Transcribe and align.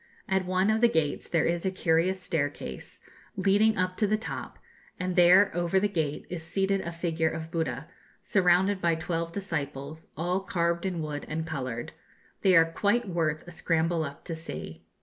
At 0.27 0.45
one 0.47 0.71
of 0.71 0.81
the 0.81 0.89
gates 0.89 1.29
there 1.29 1.45
is 1.45 1.63
a 1.63 1.69
curious 1.69 2.19
staircase, 2.19 3.01
leading 3.35 3.77
up 3.77 3.97
to 3.97 4.07
the 4.07 4.17
top, 4.17 4.57
and 4.99 5.15
there, 5.15 5.55
over 5.55 5.79
the 5.79 5.87
gate, 5.87 6.25
is 6.27 6.41
seated 6.41 6.81
a 6.81 6.91
figure 6.91 7.29
of 7.29 7.51
Buddha, 7.51 7.87
surrounded 8.19 8.81
by 8.81 8.95
twelve 8.95 9.31
disciples, 9.31 10.07
all 10.17 10.39
carved 10.39 10.87
in 10.87 11.03
wood 11.03 11.27
and 11.29 11.45
coloured. 11.45 11.91
They 12.41 12.55
are 12.57 12.65
quite 12.65 13.09
worth 13.09 13.47
a 13.47 13.51
scramble 13.51 14.03
up 14.03 14.25
to 14.25 14.35
see. 14.35 14.83